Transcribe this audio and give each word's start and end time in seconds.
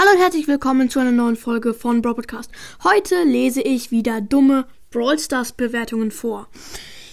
Hallo 0.00 0.12
und 0.12 0.20
herzlich 0.20 0.46
willkommen 0.46 0.88
zu 0.88 1.00
einer 1.00 1.10
neuen 1.10 1.34
Folge 1.34 1.74
von 1.74 2.02
Brawl 2.02 2.14
Podcast. 2.14 2.52
Heute 2.84 3.24
lese 3.24 3.62
ich 3.62 3.90
wieder 3.90 4.20
dumme 4.20 4.68
Brawl 4.92 5.18
Stars 5.18 5.50
Bewertungen 5.50 6.12
vor. 6.12 6.48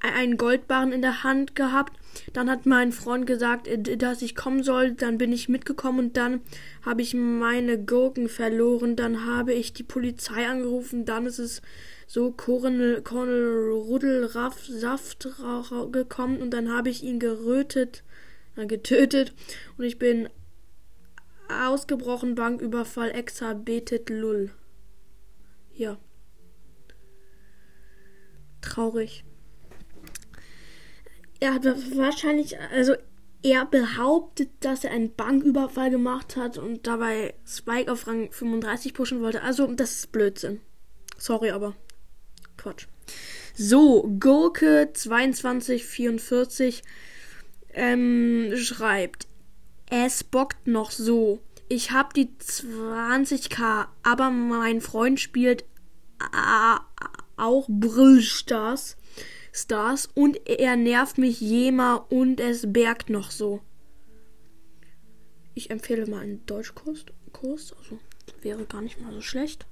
einen 0.00 0.36
Goldbarren 0.36 0.92
in 0.92 1.02
der 1.02 1.22
Hand 1.22 1.54
gehabt. 1.54 1.92
Dann 2.32 2.50
hat 2.50 2.66
mein 2.66 2.92
Freund 2.92 3.26
gesagt, 3.26 3.68
äh, 3.68 3.96
dass 3.96 4.22
ich 4.22 4.34
kommen 4.34 4.62
soll. 4.62 4.92
Dann 4.92 5.18
bin 5.18 5.32
ich 5.32 5.48
mitgekommen 5.48 5.98
und 5.98 6.16
dann 6.16 6.40
habe 6.82 7.02
ich 7.02 7.14
meine 7.14 7.78
Gurken 7.78 8.28
verloren. 8.28 8.96
Dann 8.96 9.26
habe 9.26 9.52
ich 9.52 9.72
die 9.72 9.82
Polizei 9.82 10.46
angerufen. 10.46 11.04
Dann 11.04 11.26
ist 11.26 11.38
es 11.38 11.62
so 12.06 12.32
Kornel, 12.32 13.02
Kornel 13.02 13.70
Rudel 13.70 14.24
Raff 14.24 14.66
Saft 14.66 15.28
gekommen 15.92 16.40
und 16.40 16.50
dann 16.50 16.72
habe 16.72 16.88
ich 16.88 17.02
ihn 17.02 17.20
gerötet, 17.20 18.02
äh, 18.56 18.66
getötet 18.66 19.32
und 19.78 19.84
ich 19.84 19.98
bin 19.98 20.28
ausgebrochen 21.48 22.34
Banküberfall 22.34 23.10
exabetet 23.10 24.08
lull. 24.08 24.50
Ja. 25.72 25.98
Traurig 28.60 29.24
er 31.40 31.54
hat 31.54 31.64
wahrscheinlich, 31.96 32.58
also 32.58 32.94
er 33.42 33.64
behauptet, 33.64 34.50
dass 34.60 34.84
er 34.84 34.90
einen 34.90 35.14
Banküberfall 35.14 35.90
gemacht 35.90 36.36
hat 36.36 36.58
und 36.58 36.86
dabei 36.86 37.34
Spike 37.46 37.90
auf 37.90 38.06
Rang 38.06 38.30
35 38.30 38.92
pushen 38.92 39.22
wollte. 39.22 39.42
Also, 39.42 39.66
das 39.66 39.92
ist 39.92 40.12
Blödsinn. 40.12 40.60
Sorry, 41.16 41.50
aber 41.50 41.74
Quatsch. 42.56 42.86
So, 43.54 44.02
Gurke 44.20 44.90
2244 44.92 46.82
ähm, 47.72 48.52
schreibt, 48.56 49.26
es 49.90 50.22
bockt 50.22 50.66
noch 50.66 50.90
so. 50.90 51.40
Ich 51.68 51.92
hab 51.92 52.14
die 52.14 52.28
20k, 52.28 53.86
aber 54.02 54.30
mein 54.30 54.80
Freund 54.80 55.20
spielt 55.20 55.64
auch 57.36 57.66
Brillstars. 57.68 58.96
Stars 59.52 60.08
und 60.14 60.48
er 60.48 60.76
nervt 60.76 61.18
mich 61.18 61.40
jema 61.40 61.96
und 61.96 62.40
es 62.40 62.72
bergt 62.72 63.10
noch 63.10 63.30
so. 63.30 63.60
Ich 65.54 65.70
empfehle 65.70 66.06
mal 66.06 66.20
einen 66.20 66.46
Deutschkurs, 66.46 67.04
Kurs, 67.32 67.74
also 67.78 67.98
wäre 68.42 68.64
gar 68.64 68.82
nicht 68.82 69.00
mal 69.00 69.12
so 69.12 69.20
schlecht. 69.20 69.66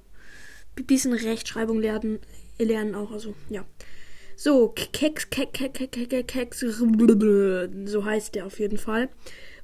Bisschen 0.75 1.13
Rechtschreibung 1.13 1.79
lernen, 1.79 2.19
lernen 2.57 2.95
auch, 2.95 3.11
also 3.11 3.33
ja. 3.49 3.65
So, 4.35 4.69
Keks, 4.69 5.29
Keks, 5.29 5.59
Keks, 5.73 6.27
Keks, 6.27 6.59
so 6.59 8.05
heißt 8.05 8.35
der 8.35 8.45
auf 8.45 8.59
jeden 8.59 8.77
Fall. 8.77 9.09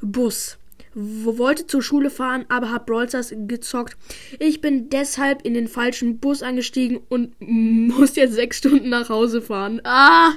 Bus 0.01 0.57
wollte 0.95 1.67
zur 1.67 1.81
Schule 1.81 2.09
fahren, 2.09 2.45
aber 2.47 2.72
hab 2.72 2.88
Brawl 2.88 3.07
Stars 3.07 3.33
gezockt. 3.35 3.97
Ich 4.39 4.61
bin 4.61 4.89
deshalb 4.89 5.41
in 5.44 5.53
den 5.53 5.67
falschen 5.67 6.19
Bus 6.19 6.41
eingestiegen 6.41 7.01
und 7.09 7.35
muss 7.39 8.16
jetzt 8.16 8.33
sechs 8.33 8.57
Stunden 8.57 8.89
nach 8.89 9.09
Hause 9.09 9.41
fahren. 9.41 9.81
Ah, 9.83 10.33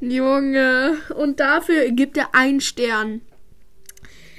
Junge. 0.00 0.98
Und 1.16 1.40
dafür 1.40 1.90
gibt 1.90 2.16
er 2.16 2.34
einen 2.34 2.60
Stern. 2.60 3.22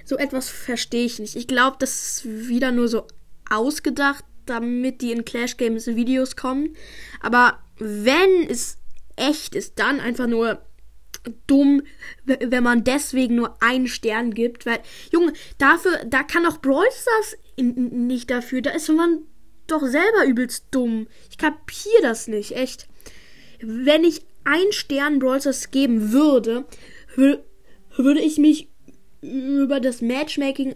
So 0.05 0.17
etwas 0.17 0.49
verstehe 0.49 1.05
ich 1.05 1.19
nicht. 1.19 1.35
Ich 1.35 1.47
glaube, 1.47 1.77
das 1.79 2.23
ist 2.23 2.47
wieder 2.47 2.71
nur 2.71 2.87
so 2.87 3.05
ausgedacht, 3.49 4.23
damit 4.45 5.01
die 5.01 5.11
in 5.11 5.25
Clash 5.25 5.57
Games 5.57 5.87
Videos 5.87 6.35
kommen. 6.35 6.75
Aber 7.21 7.59
wenn 7.77 8.47
es 8.49 8.77
echt 9.15 9.55
ist, 9.55 9.79
dann 9.79 9.99
einfach 9.99 10.27
nur 10.27 10.61
dumm, 11.47 11.81
wenn 12.25 12.63
man 12.63 12.83
deswegen 12.83 13.35
nur 13.35 13.61
einen 13.61 13.87
Stern 13.87 14.33
gibt, 14.33 14.65
weil, 14.65 14.79
Junge, 15.11 15.33
dafür, 15.57 16.03
da 16.05 16.23
kann 16.23 16.45
auch 16.45 16.59
Brawl 16.59 16.87
Stars 16.91 17.37
nicht 17.57 18.29
dafür, 18.31 18.61
da 18.61 18.71
ist 18.71 18.89
man 18.89 19.19
doch 19.67 19.85
selber 19.85 20.25
übelst 20.25 20.65
dumm. 20.71 21.07
Ich 21.29 21.37
kapier 21.37 22.01
das 22.01 22.27
nicht, 22.27 22.55
echt. 22.55 22.87
Wenn 23.61 24.03
ich 24.03 24.21
einen 24.43 24.71
Stern 24.71 25.19
Brawl 25.19 25.39
Stars 25.41 25.71
geben 25.71 26.11
würde, 26.11 26.65
würde 27.15 28.21
ich 28.21 28.37
mich 28.37 28.69
über 29.21 29.79
das 29.79 30.01
Matchmaking 30.01 30.75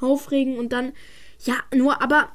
aufregen 0.00 0.58
und 0.58 0.72
dann, 0.72 0.92
ja, 1.44 1.54
nur, 1.74 2.02
aber 2.02 2.30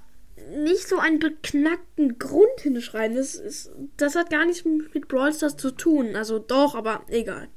nicht 0.49 0.87
so 0.87 0.97
einen 0.97 1.19
beknackten 1.19 2.19
Grund 2.19 2.61
hinschreiben. 2.61 3.15
Das, 3.15 3.35
ist, 3.35 3.71
das 3.97 4.15
hat 4.15 4.29
gar 4.29 4.45
nichts 4.45 4.65
mit 4.65 5.07
Brawl 5.07 5.33
Stars 5.33 5.57
zu 5.57 5.71
tun. 5.71 6.15
Also 6.15 6.39
doch, 6.39 6.75
aber 6.75 7.03
egal. 7.09 7.47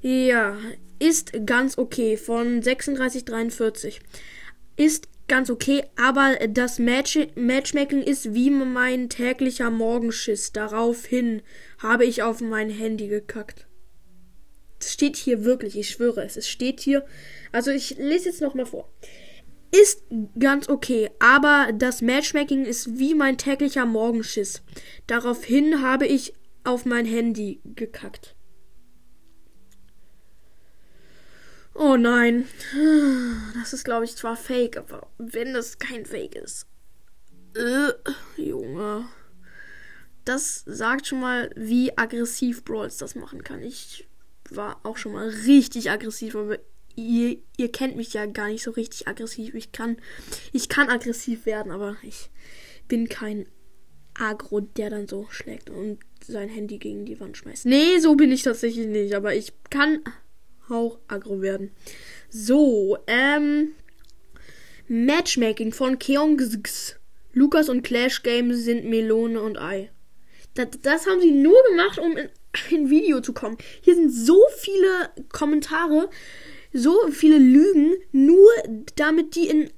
Ja, 0.00 0.56
ist 0.98 1.32
ganz 1.46 1.78
okay 1.78 2.16
von 2.16 2.62
36,43. 2.62 4.00
Ist 4.76 5.08
ganz 5.28 5.50
okay, 5.50 5.84
aber 5.96 6.36
das 6.48 6.78
Match 6.78 7.18
Matchmaking 7.34 8.02
ist 8.02 8.34
wie 8.34 8.50
mein 8.50 9.08
täglicher 9.08 9.70
Morgenschiss. 9.70 10.52
Daraufhin 10.52 11.42
habe 11.78 12.04
ich 12.04 12.22
auf 12.22 12.40
mein 12.40 12.70
Handy 12.70 13.08
gekackt. 13.08 13.66
Es 14.80 14.92
steht 14.92 15.16
hier 15.16 15.44
wirklich, 15.44 15.78
ich 15.78 15.90
schwöre 15.90 16.24
es. 16.24 16.36
Es 16.36 16.48
steht 16.48 16.80
hier. 16.80 17.04
Also 17.52 17.70
ich 17.70 17.96
lese 17.98 18.28
jetzt 18.28 18.40
nochmal 18.40 18.66
vor 18.66 18.90
ist 19.72 20.04
ganz 20.38 20.68
okay, 20.68 21.10
aber 21.18 21.70
das 21.72 22.02
Matchmaking 22.02 22.64
ist 22.64 22.98
wie 22.98 23.14
mein 23.14 23.38
täglicher 23.38 23.86
Morgenschiss. 23.86 24.62
Daraufhin 25.06 25.82
habe 25.82 26.06
ich 26.06 26.34
auf 26.62 26.84
mein 26.84 27.06
Handy 27.06 27.60
gekackt. 27.64 28.36
Oh 31.74 31.96
nein. 31.96 32.46
Das 33.54 33.72
ist, 33.72 33.84
glaube 33.84 34.04
ich, 34.04 34.14
zwar 34.14 34.36
fake, 34.36 34.76
aber 34.76 35.08
wenn 35.18 35.54
das 35.54 35.78
kein 35.78 36.04
Fake 36.04 36.34
ist. 36.34 36.66
Äh, 37.56 37.92
Junge. 38.40 39.06
Das 40.24 40.62
sagt 40.66 41.06
schon 41.06 41.20
mal, 41.20 41.50
wie 41.56 41.96
aggressiv 41.96 42.62
Brawls 42.64 42.98
das 42.98 43.14
machen 43.14 43.42
kann. 43.42 43.62
Ich 43.62 44.06
war 44.50 44.80
auch 44.84 44.98
schon 44.98 45.12
mal 45.12 45.28
richtig 45.28 45.90
aggressiv, 45.90 46.36
ihr, 46.96 47.38
ihr 47.56 47.72
kennt 47.72 47.96
mich 47.96 48.12
ja 48.12 48.26
gar 48.26 48.48
nicht 48.48 48.62
so 48.62 48.72
richtig 48.72 49.08
aggressiv. 49.08 49.54
Ich 49.54 49.72
kann, 49.72 49.96
ich 50.52 50.68
kann 50.68 50.88
aggressiv 50.88 51.46
werden, 51.46 51.72
aber 51.72 51.96
ich 52.02 52.30
bin 52.88 53.08
kein 53.08 53.46
Agro, 54.14 54.60
der 54.60 54.90
dann 54.90 55.08
so 55.08 55.26
schlägt 55.30 55.70
und 55.70 55.98
sein 56.24 56.48
Handy 56.48 56.78
gegen 56.78 57.04
die 57.04 57.18
Wand 57.20 57.36
schmeißt. 57.36 57.66
Nee, 57.66 57.98
so 57.98 58.14
bin 58.14 58.30
ich 58.30 58.42
tatsächlich 58.42 58.86
nicht, 58.86 59.14
aber 59.14 59.34
ich 59.34 59.52
kann 59.70 60.00
auch 60.68 60.98
Agro 61.08 61.40
werden. 61.40 61.70
So, 62.28 62.98
ähm, 63.06 63.72
Matchmaking 64.88 65.72
von 65.72 65.98
Keongs. 65.98 66.96
Lukas 67.34 67.68
und 67.68 67.82
Clash 67.82 68.22
Games 68.22 68.64
sind 68.64 68.84
Melone 68.84 69.40
und 69.40 69.58
Ei. 69.58 69.90
Das, 70.54 70.68
das 70.82 71.06
haben 71.06 71.20
sie 71.20 71.32
nur 71.32 71.56
gemacht, 71.70 71.98
um 71.98 72.16
in 72.16 72.28
ein 72.70 72.90
Video 72.90 73.20
zu 73.20 73.32
kommen. 73.32 73.56
Hier 73.80 73.94
sind 73.94 74.10
so 74.10 74.38
viele 74.58 75.10
Kommentare 75.30 76.10
so 76.72 76.96
viele 77.10 77.38
Lügen, 77.38 77.94
nur 78.12 78.50
damit 78.96 79.34
die 79.34 79.48
in 79.48 79.70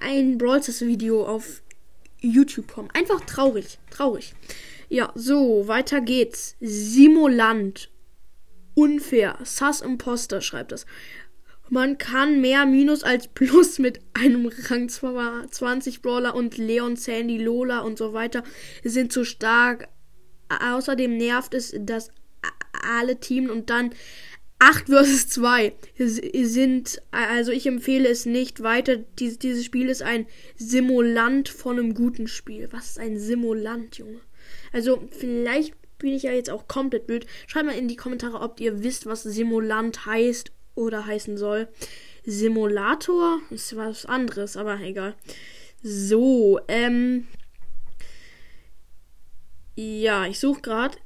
ein 0.00 0.38
Brawl 0.38 0.62
Stars 0.62 0.80
Video 0.82 1.26
auf 1.26 1.62
YouTube 2.20 2.72
kommen. 2.72 2.90
Einfach 2.92 3.20
traurig, 3.22 3.78
traurig. 3.90 4.34
Ja, 4.88 5.12
so, 5.14 5.68
weiter 5.68 6.00
geht's. 6.00 6.56
Simulant. 6.60 7.90
Unfair. 8.74 9.38
Sass 9.44 9.80
Imposter 9.80 10.40
schreibt 10.40 10.72
das. 10.72 10.86
Man 11.68 11.98
kann 11.98 12.40
mehr 12.40 12.66
Minus 12.66 13.04
als 13.04 13.28
Plus 13.28 13.78
mit 13.78 14.00
einem 14.12 14.50
Rang 14.68 14.88
20 14.88 16.02
Brawler 16.02 16.34
und 16.34 16.58
Leon, 16.58 16.96
Sandy, 16.96 17.38
Lola 17.38 17.80
und 17.80 17.96
so 17.96 18.12
weiter 18.12 18.42
sind 18.82 19.12
zu 19.12 19.24
stark. 19.24 19.88
Außerdem 20.48 21.16
nervt 21.16 21.54
es, 21.54 21.72
dass 21.78 22.10
alle 22.82 23.20
Teams 23.20 23.50
und 23.50 23.70
dann 23.70 23.90
8 24.60 24.86
versus 24.86 25.26
2 25.28 25.72
sind, 25.96 27.02
also 27.10 27.50
ich 27.50 27.66
empfehle 27.66 28.08
es 28.08 28.26
nicht 28.26 28.62
weiter. 28.62 28.96
Dies, 28.96 29.38
dieses 29.38 29.64
Spiel 29.64 29.88
ist 29.88 30.02
ein 30.02 30.26
Simulant 30.56 31.48
von 31.48 31.78
einem 31.78 31.94
guten 31.94 32.28
Spiel. 32.28 32.68
Was 32.70 32.90
ist 32.90 32.98
ein 32.98 33.18
Simulant, 33.18 33.96
Junge? 33.96 34.20
Also, 34.72 35.08
vielleicht 35.10 35.74
bin 35.98 36.12
ich 36.12 36.24
ja 36.24 36.32
jetzt 36.32 36.50
auch 36.50 36.68
komplett 36.68 37.06
blöd. 37.06 37.26
Schreibt 37.46 37.66
mal 37.66 37.76
in 37.76 37.88
die 37.88 37.96
Kommentare, 37.96 38.40
ob 38.40 38.60
ihr 38.60 38.82
wisst, 38.82 39.06
was 39.06 39.22
Simulant 39.22 40.04
heißt 40.04 40.52
oder 40.74 41.06
heißen 41.06 41.38
soll. 41.38 41.68
Simulator 42.24 43.40
ist 43.48 43.76
was 43.76 44.04
anderes, 44.04 44.58
aber 44.58 44.78
egal. 44.80 45.14
So, 45.82 46.60
ähm. 46.68 47.28
Ja, 49.74 50.26
ich 50.26 50.38
suche 50.38 50.60
gerade. 50.60 50.98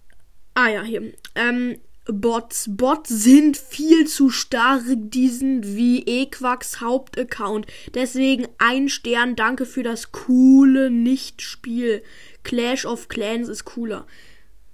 Ah 0.55 0.69
ja, 0.69 0.83
hier. 0.83 1.13
Ähm, 1.37 1.79
Bots. 2.07 2.67
Bots 2.69 3.09
sind 3.09 3.57
viel 3.57 4.07
zu 4.07 4.31
stark. 4.31 4.83
Die 4.87 5.29
sind 5.29 5.77
wie 5.77 6.03
Equax 6.03 6.81
Hauptaccount. 6.81 7.67
Deswegen 7.95 8.47
ein 8.59 8.89
Stern. 8.89 9.37
Danke 9.37 9.67
für 9.67 9.83
das 9.83 10.13
coole 10.13 10.91
Nichtspiel. 10.91 12.03
Clash 12.43 12.85
of 12.85 13.09
Clans 13.09 13.49
ist 13.49 13.65
cooler. 13.65 14.07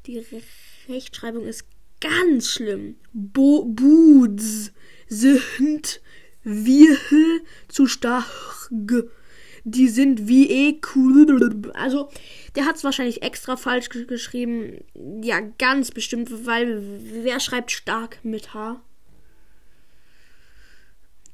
Die 0.06 0.24
Rechtschreibung 0.88 1.46
ist 1.46 1.64
ganz 2.00 2.50
schlimm. 2.50 2.96
Bo 3.12 3.64
Boots 3.64 4.72
sind 5.06 6.00
wir 6.42 6.96
zu 7.68 7.86
stark. 7.86 8.70
Die 9.64 9.88
sind 9.88 10.26
wie 10.26 10.50
eh 10.50 10.80
cool. 10.94 11.70
Also, 11.74 12.08
der 12.54 12.64
hat 12.64 12.76
es 12.76 12.84
wahrscheinlich 12.84 13.22
extra 13.22 13.56
falsch 13.56 13.88
geschrieben. 13.88 14.84
Ja, 15.22 15.40
ganz 15.40 15.90
bestimmt, 15.90 16.46
weil 16.46 16.82
wer 17.24 17.40
schreibt 17.40 17.70
stark 17.70 18.24
mit 18.24 18.54
H? 18.54 18.80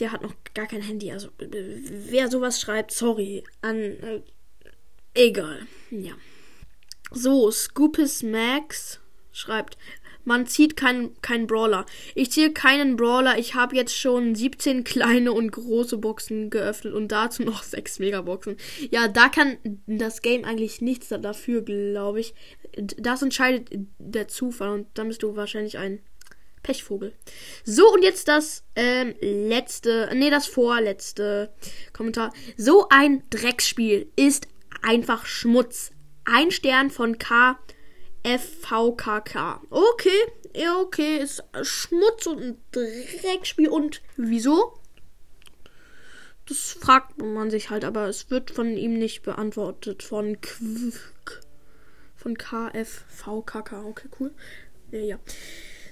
Der 0.01 0.13
hat 0.13 0.23
noch 0.23 0.35
gar 0.55 0.67
kein 0.67 0.83
Handy. 0.83 1.11
Also, 1.13 1.29
wer 1.39 2.31
sowas 2.31 2.61
schreibt, 2.61 2.93
sorry. 2.93 3.45
An. 3.63 3.77
Äh, 3.77 4.23
egal. 5.15 5.67
Ja. 5.91 6.13
So, 7.13 7.51
Scoopus 7.51 8.23
Max 8.23 9.01
schreibt, 9.33 9.79
man 10.27 10.47
zieht 10.47 10.77
keinen 10.77 11.21
kein 11.23 11.47
Brawler. 11.47 11.87
Ich 12.15 12.33
ziehe 12.33 12.53
keinen 12.53 12.97
Brawler. 12.97 13.39
Ich 13.39 13.55
habe 13.55 13.77
jetzt 13.77 13.97
schon 13.97 14.35
17 14.35 14.85
kleine 14.85 15.33
und 15.33 15.53
große 15.53 15.99
Boxen 15.99 16.51
geöffnet 16.51 16.95
und 16.95 17.09
dazu 17.09 17.43
noch 17.45 17.63
6 17.63 18.01
Megaboxen. 18.01 18.57
Ja, 18.91 19.09
da 19.09 19.29
kann 19.29 19.57
das 19.87 20.23
Game 20.23 20.45
eigentlich 20.45 20.81
nichts 20.81 21.09
dafür, 21.09 21.63
glaube 21.63 22.21
ich. 22.21 22.35
Das 22.77 23.23
entscheidet 23.23 23.69
der 23.99 24.29
Zufall 24.29 24.71
und 24.71 24.89
dann 24.95 25.09
bist 25.09 25.23
du 25.23 25.37
wahrscheinlich 25.37 25.79
ein 25.79 26.01
Pechvogel. 26.63 27.13
So, 27.65 27.93
und 27.93 28.03
jetzt 28.03 28.27
das 28.27 28.65
ähm, 28.75 29.15
letzte, 29.21 30.11
nee, 30.15 30.31
das 30.31 30.47
vorletzte 30.47 31.53
Kommentar. 31.93 32.33
So 32.57 32.89
ein 32.91 33.23
Drecksspiel 33.31 34.11
ist 34.17 34.49
einfach 34.83 35.25
Schmutz. 35.25 35.93
Ein 36.25 36.51
Stern 36.51 36.91
von 36.91 37.19
K. 37.19 37.57
FVKK. 38.27 39.61
Okay, 39.71 40.21
ja, 40.55 40.79
okay, 40.81 41.19
ist 41.19 41.45
Schmutz 41.63 42.27
und 42.27 42.43
ein 42.43 42.61
Dreckspiel. 42.73 43.69
Und 43.69 44.03
wieso? 44.17 44.75
Das 46.49 46.73
fragt 46.73 47.23
man 47.23 47.51
sich 47.51 47.71
halt, 47.71 47.85
aber 47.85 48.09
es 48.09 48.31
wird 48.31 48.51
von 48.51 48.77
ihm 48.77 48.99
nicht 48.99 49.23
beantwortet. 49.23 50.03
Von 50.03 50.41
Qu 50.41 50.93
von 52.17 52.37
KFVKK. 52.37 53.85
Okay, 53.85 54.09
cool. 54.19 54.33
Ja, 54.91 54.99
ja. 54.99 55.19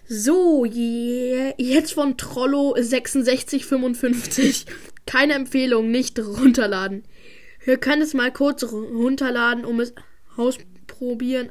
So, 0.07 0.65
yeah. 0.65 1.55
jetzt 1.57 1.93
von 1.93 2.17
Trollo 2.17 2.75
6655. 2.77 4.67
Keine 5.07 5.35
Empfehlung, 5.35 5.91
nicht 5.91 6.19
runterladen. 6.19 7.05
Wir 7.65 7.79
können 7.79 8.03
es 8.03 8.15
mal 8.15 8.33
kurz 8.33 8.65
runterladen, 8.65 9.65
um 9.65 9.81
es 9.81 9.95
ausprobieren, 10.95 11.51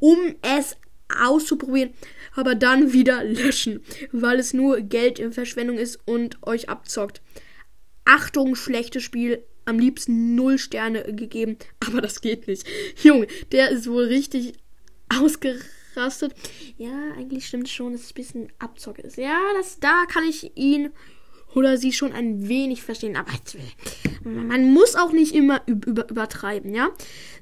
um 0.00 0.18
es 0.42 0.76
auszuprobieren, 1.08 1.90
aber 2.34 2.54
dann 2.54 2.92
wieder 2.92 3.22
löschen, 3.24 3.84
weil 4.12 4.38
es 4.38 4.54
nur 4.54 4.80
Geld 4.80 5.18
in 5.18 5.32
Verschwendung 5.32 5.76
ist 5.76 5.98
und 6.06 6.38
euch 6.46 6.68
abzockt. 6.68 7.20
Achtung, 8.04 8.54
schlechtes 8.54 9.02
Spiel, 9.02 9.44
am 9.64 9.78
liebsten 9.78 10.34
null 10.34 10.58
Sterne 10.58 11.02
gegeben, 11.14 11.56
aber 11.86 12.00
das 12.00 12.20
geht 12.20 12.46
nicht. 12.46 12.66
Junge, 13.02 13.26
der 13.52 13.70
ist 13.70 13.88
wohl 13.88 14.04
richtig 14.04 14.54
ausgerastet. 15.08 16.34
Ja, 16.78 17.12
eigentlich 17.16 17.46
stimmt 17.46 17.68
schon, 17.68 17.92
dass 17.92 18.02
es 18.02 18.10
ein 18.10 18.14
bisschen 18.14 18.52
Abzocke 18.58 19.02
ist. 19.02 19.18
Ja, 19.18 19.38
das, 19.56 19.78
da 19.78 20.04
kann 20.06 20.24
ich 20.24 20.56
ihn 20.56 20.90
oder 21.54 21.76
sie 21.76 21.92
schon 21.92 22.12
ein 22.12 22.48
wenig 22.48 22.82
verstehen. 22.82 23.16
Aber 23.16 23.30
man 24.24 24.72
muss 24.72 24.94
auch 24.94 25.12
nicht 25.12 25.34
immer 25.34 25.62
über, 25.66 26.08
übertreiben, 26.08 26.74
ja? 26.74 26.90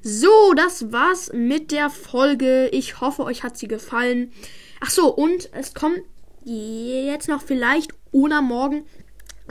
So, 0.01 0.53
das 0.55 0.91
war's 0.91 1.31
mit 1.33 1.71
der 1.71 1.89
Folge. 1.89 2.69
Ich 2.71 3.01
hoffe, 3.01 3.23
euch 3.23 3.43
hat 3.43 3.57
sie 3.57 3.67
gefallen. 3.67 4.31
Ach 4.79 4.89
so, 4.89 5.13
und 5.13 5.49
es 5.53 5.73
kommt 5.73 6.01
jetzt 6.43 7.27
noch 7.27 7.41
vielleicht 7.41 7.91
oder 8.11 8.41
morgen, 8.41 8.83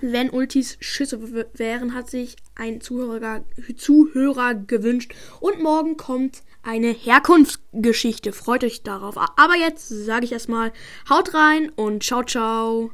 wenn 0.01 0.31
Ultis 0.31 0.77
Schüsse 0.81 1.21
wären, 1.55 1.95
hat 1.95 2.11
sich 2.11 2.37
ein 2.55 2.81
Zuhörer, 2.81 3.45
Zuhörer 3.77 4.55
gewünscht. 4.55 5.15
Und 5.41 5.63
morgen 5.63 5.97
kommt 5.97 6.43
eine 6.63 6.89
Herkunftsgeschichte. 6.89 8.33
Freut 8.33 8.65
euch 8.65 8.83
darauf. 8.83 9.17
Aber 9.17 9.57
jetzt 9.57 9.89
sage 9.89 10.25
ich 10.25 10.33
erstmal, 10.33 10.73
haut 11.09 11.35
rein 11.35 11.71
und 11.71 12.03
ciao, 12.03 12.23
ciao. 12.23 12.91